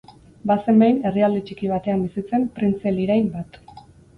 [0.51, 3.63] Bazen behin, herrialde txiki batean bizitzen, printze lirain bat.